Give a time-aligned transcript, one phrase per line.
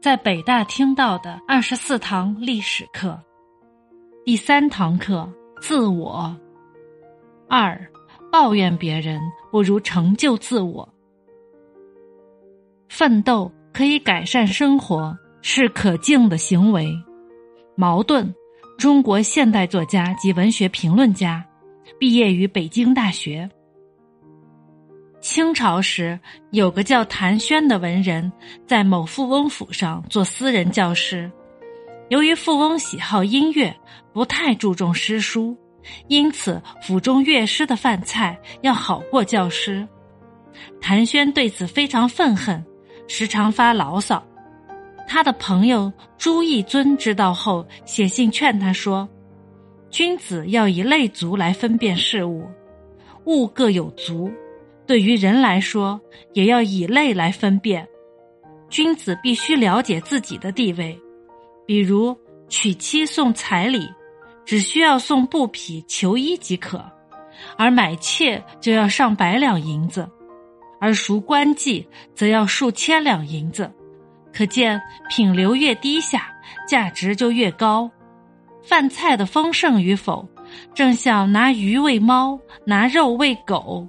[0.00, 3.20] 在北大听到的二十四堂历史课，
[4.24, 5.28] 第三堂课：
[5.60, 6.36] 自我。
[7.48, 7.80] 二，
[8.30, 9.20] 抱怨别人
[9.50, 10.88] 不如成就自我。
[12.88, 16.94] 奋斗可以改善生活，是可敬的行为。
[17.74, 18.32] 茅盾，
[18.78, 21.44] 中国现代作家及文学评论家，
[21.98, 23.50] 毕业于北京大学。
[25.26, 26.16] 清朝时，
[26.52, 28.30] 有个叫谭轩的文人，
[28.64, 31.28] 在某富翁府上做私人教师。
[32.10, 33.74] 由于富翁喜好音乐，
[34.12, 35.56] 不太注重诗书，
[36.06, 39.86] 因此府中乐师的饭菜要好过教师。
[40.80, 42.64] 谭轩对此非常愤恨，
[43.08, 44.24] 时常发牢骚。
[45.08, 49.08] 他的朋友朱翊钧知道后，写信劝他说
[49.90, 52.46] ：“君子要以类族来分辨事物，
[53.24, 54.30] 物各有族。”
[54.86, 56.00] 对于人来说，
[56.32, 57.86] 也要以类来分辨。
[58.68, 60.98] 君子必须了解自己的地位，
[61.66, 62.16] 比如
[62.48, 63.88] 娶妻送彩礼，
[64.44, 66.78] 只需要送布匹、球衣即可；
[67.56, 70.08] 而买妾就要上百两银子，
[70.80, 71.84] 而赎官妓
[72.14, 73.70] 则要数千两银子。
[74.32, 76.28] 可见品流越低下，
[76.68, 77.90] 价值就越高。
[78.62, 80.28] 饭菜的丰盛与否，
[80.74, 83.86] 正像拿鱼喂猫，拿肉喂狗。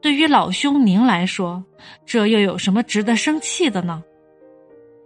[0.00, 1.64] 对于老兄您来说，
[2.04, 4.02] 这又有什么值得生气的呢？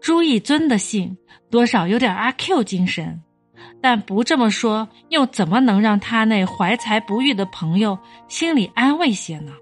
[0.00, 1.16] 朱一尊的信
[1.50, 3.22] 多少有点阿 Q 精神，
[3.80, 9.52] 但不这么说，又怎么能让他那怀才不遇的朋友心里安慰些呢？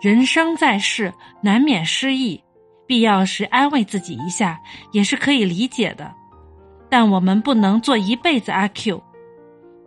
[0.00, 2.42] 人生在世，难免失意，
[2.86, 4.60] 必要时安慰自己一下
[4.92, 6.12] 也是可以理解的。
[6.88, 9.02] 但我们不能做一辈子阿 Q，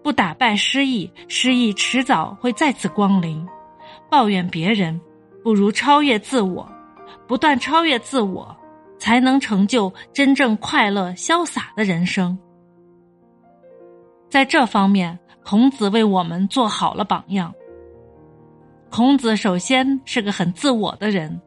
[0.03, 3.45] 不打败失意，失意迟早会再次光临。
[4.15, 4.97] 抱怨别人，
[5.43, 6.65] 不如超越自我，
[7.27, 8.55] 不断超越自我，
[8.97, 12.39] 才能成就真正快乐潇洒的人生。
[14.29, 17.53] 在这方面，孔子为我们做好了榜样。
[18.89, 21.41] 孔子首先是个很自我的人，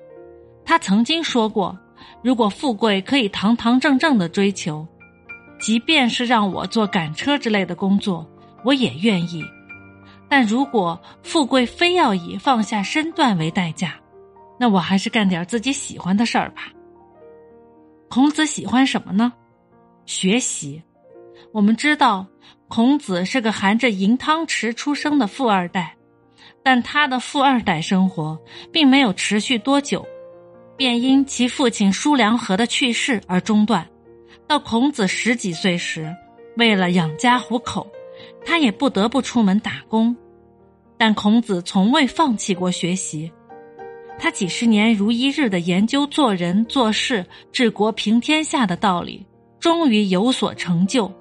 [0.62, 1.74] 他曾经说过
[2.22, 4.86] ：“如果富贵可以堂堂正正的追求，
[5.58, 8.30] 即便是让我做赶车之类的工作，
[8.62, 9.42] 我也愿意。”
[10.28, 13.94] 但如果富贵非要以放下身段为代价，
[14.58, 16.70] 那我还是干点自己喜欢的事儿吧。
[18.08, 19.32] 孔子喜欢什么呢？
[20.06, 20.82] 学习。
[21.52, 22.26] 我们知道，
[22.68, 25.96] 孔子是个含着银汤匙出生的富二代，
[26.62, 28.38] 但他的富二代生活
[28.70, 30.06] 并没有持续多久，
[30.76, 33.86] 便因其父亲叔梁纥的去世而中断。
[34.46, 36.14] 到孔子十几岁时，
[36.56, 37.86] 为了养家糊口。
[38.48, 40.16] 他也不得不出门打工，
[40.96, 43.30] 但孔子从未放弃过学习。
[44.18, 49.22] 他几十年如一日的研究做人做事、治国平天下的道理，
[49.60, 51.12] 终于有所成就。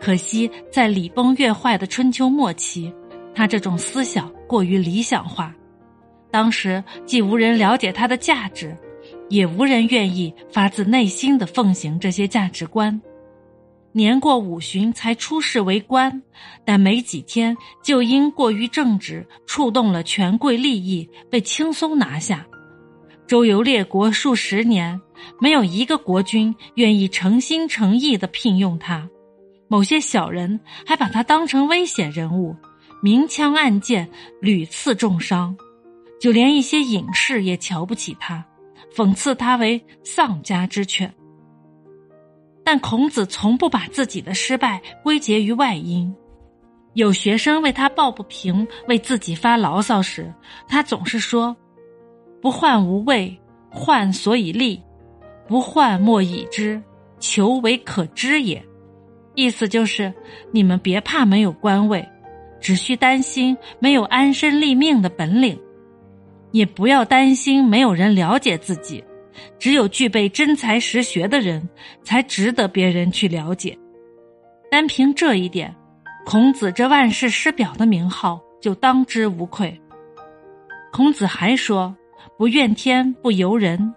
[0.00, 2.90] 可惜在礼崩乐坏的春秋末期，
[3.34, 5.54] 他这种思想过于理想化，
[6.30, 8.74] 当时既无人了解他的价值，
[9.28, 12.98] 也无人愿意发自内心的奉行这些价值观。
[13.96, 16.20] 年过五旬才出仕为官，
[16.64, 22.44] 但没几天就因过于正直，触动了权贵利益，被轻松拿下。
[23.24, 25.00] 周游列国数十年，
[25.40, 29.08] 没有一个国君愿意诚心诚意的聘用他。
[29.68, 32.56] 某些小人还把他当成危险人物，
[33.00, 35.56] 明枪暗箭，屡次重伤。
[36.20, 38.44] 就连一些隐士也瞧不起他，
[38.92, 41.14] 讽刺他为丧家之犬。
[42.74, 46.12] 但孔子从不把自己的失败归结于外因。
[46.94, 50.34] 有学生为他抱不平，为自己发牢骚时，
[50.66, 51.56] 他总是说
[52.42, 53.38] ：“不患无位，
[53.70, 54.76] 患所以立；
[55.46, 56.82] 不患莫以知，
[57.20, 58.60] 求为可知也。”
[59.36, 60.12] 意思就是，
[60.50, 62.04] 你们别怕没有官位，
[62.60, 65.56] 只需担心没有安身立命的本领，
[66.50, 69.04] 也不要担心没有人了解自己。
[69.58, 71.68] 只有具备真才实学的人，
[72.02, 73.78] 才值得别人去了解。
[74.70, 75.74] 单凭这一点，
[76.24, 79.80] 孔子这万世师表的名号就当之无愧。
[80.92, 81.94] 孔子还说
[82.38, 83.94] ：“不怨天不尤人，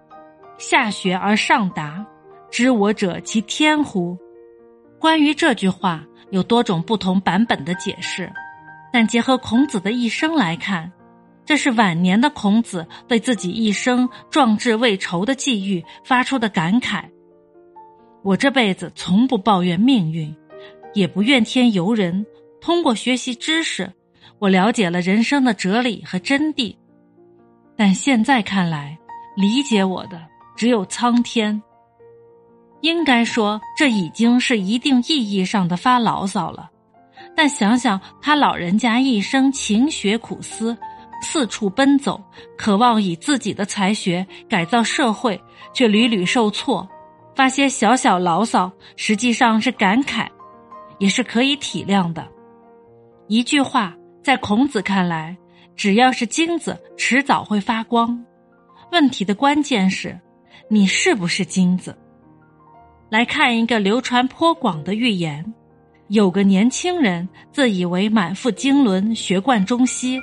[0.57, 2.06] 下学而上达，
[2.50, 4.18] 知我者其天乎？”
[5.00, 8.31] 关于这句话，有多种不同版本的解释，
[8.92, 10.92] 但结合孔子的一生来看。
[11.48, 17.06] 这是晚年的孔子对自己一生壮志未酬的际遇发出的感慨。
[18.22, 20.36] 我这辈子从不抱怨命运，
[20.94, 22.26] 也不怨天尤人。
[22.60, 23.90] 通过学习知识，
[24.40, 26.76] 我了解了人生的哲理和真谛。
[27.78, 28.98] 但现在看来，
[29.38, 30.22] 理解我的
[30.58, 31.64] 只有苍天。
[32.82, 36.70] 应该说这已经是一定意义上的发牢骚了。
[37.36, 40.78] 但想想他老人家一生勤学苦思，
[41.22, 42.22] 四处奔走，
[42.58, 45.42] 渴望以自己的才学改造社会，
[45.74, 46.88] 却屡屡受挫，
[47.36, 50.28] 发些小小牢骚，实际上是感慨，
[51.00, 52.28] 也是可以体谅的。
[53.28, 55.36] 一句话，在孔子看来，
[55.75, 58.24] 只要是金子，迟早会发光。
[58.92, 60.18] 问题的关键是，
[60.69, 61.98] 你是不是金子？
[63.10, 65.54] 来看一个流传颇广的寓言：
[66.08, 70.19] 有个年轻人自以为满腹经纶、学贯中西，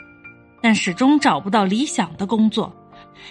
[0.65, 2.75] 但始终找不到理想的工作。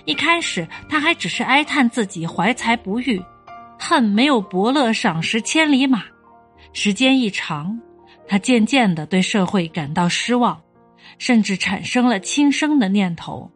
[0.06, 3.20] 一开始，他还只是哀叹自己怀才不遇，
[3.80, 6.04] 恨没有伯乐赏识千里马。
[6.74, 7.76] 时间一长，
[8.28, 10.62] 他渐渐的对社会感到失望，
[11.18, 13.50] 甚至产生了轻生的念头。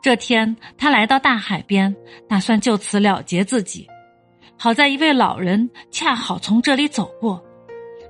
[0.00, 1.94] 这天，他来到大海边，
[2.26, 3.86] 打算就此了结自己。
[4.56, 7.44] 好在一位老人恰好从这里走过，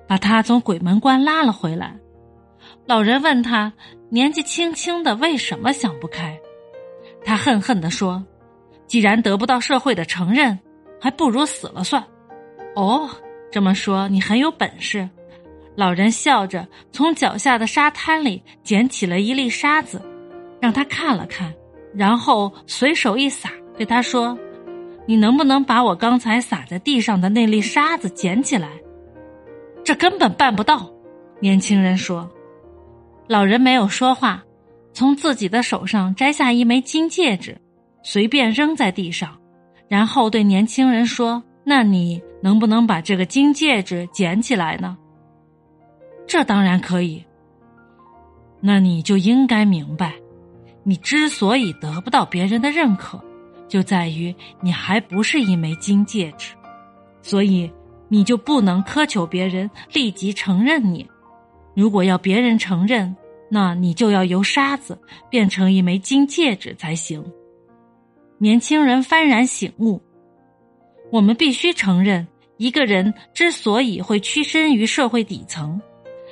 [0.07, 1.97] 把他从鬼门关拉了回来。
[2.91, 3.73] 老人问他
[4.11, 6.37] ：“年纪轻轻的，为什么想不开？”
[7.25, 8.21] 他恨恨地说
[8.89, 10.59] ：“既然得不到社会的承认，
[11.01, 12.05] 还不如死了算。”
[12.75, 13.09] 哦，
[13.49, 15.09] 这么说你很有本事。
[15.77, 20.03] 老人笑着从脚下的沙滩里捡起了一粒沙子，
[20.61, 21.55] 让他看了看。
[21.95, 24.37] 然后随手一撒，对他说
[25.07, 28.69] ：“你能不能把我刚才撒在地上的那粒沙子捡起来？”
[29.85, 30.91] 这根本办不到。
[31.39, 32.29] 年轻人说
[33.31, 34.43] ：“老人没有说话，
[34.93, 37.57] 从自己的手上摘下一枚金戒指，
[38.03, 39.39] 随便扔在地上，
[39.87, 44.99] 然后对年轻人说：‘那你能不能把这个金戒指捡起来呢？’
[46.27, 47.25] 这当然可以。
[48.61, 50.13] 那你就应该明白。”
[50.83, 53.23] 你之所以得不到别人的认可，
[53.69, 56.53] 就在于你还不是一枚金戒指，
[57.23, 57.71] 所以
[58.09, 61.09] 你就不能苛求别人立即承认你。
[61.77, 63.15] 如果要别人承认，
[63.51, 64.99] 那你就要由沙子
[65.29, 67.23] 变成一枚金戒指才行。
[68.39, 70.01] 年轻人幡然醒悟，
[71.11, 72.27] 我们必须承认，
[72.57, 75.79] 一个人之所以会屈身于社会底层，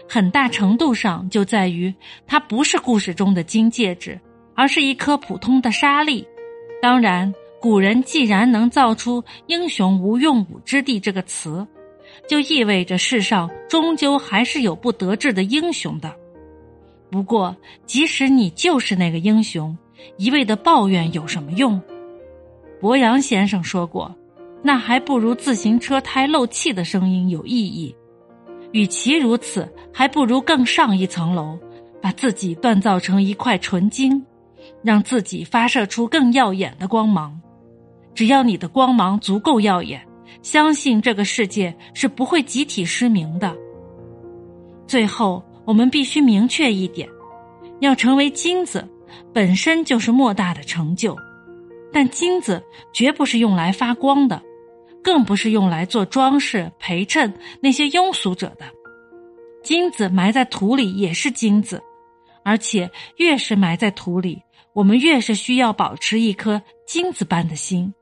[0.08, 1.92] 很大程度上就在于
[2.26, 4.18] 他不是故事中的金戒指。
[4.60, 6.26] 而是一颗普通的沙粒。
[6.82, 11.64] 当然，古人既然能造出“英雄无用武之地”这个词，
[12.28, 16.12] 就意味着世上终究还是有不得志的英雄的。
[17.10, 17.56] 不过，
[17.86, 19.76] 即使你就是那个英雄，
[20.16, 21.80] 一味的抱怨有什么用？
[22.80, 24.14] 博洋先生说过
[24.62, 27.94] ：“那还不如自行车胎漏气的声音有意义。
[28.72, 31.58] 与其如此，还不如更上一层楼，
[32.00, 34.24] 把自己锻造成一块纯金。”
[34.82, 37.40] 让自己发射出更耀眼的光芒，
[38.14, 40.06] 只要你的光芒足够耀眼，
[40.42, 43.56] 相信这个世界是不会集体失明的。
[44.86, 47.06] 最后，我们必须明确一点：
[47.80, 48.88] 要成为金子，
[49.34, 51.14] 本身就是莫大的成就。
[51.92, 54.40] 但金子绝不是用来发光的，
[55.04, 58.64] 更不是用来做装饰陪衬那些庸俗者的。
[59.62, 61.82] 金子埋在土里也是金子，
[62.42, 64.40] 而且越是埋在土里。
[64.72, 67.92] 我们越是需要保持一颗金子般的心，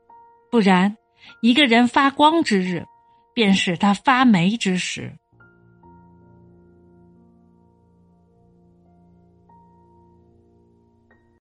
[0.49, 0.95] 不然，
[1.41, 2.85] 一个人发光之日，
[3.33, 5.11] 便是他发霉之时。